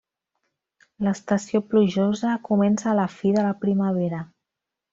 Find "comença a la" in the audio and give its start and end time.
2.49-3.07